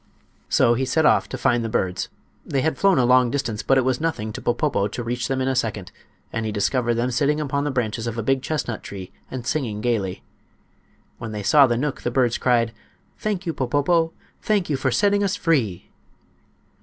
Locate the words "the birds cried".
12.01-12.73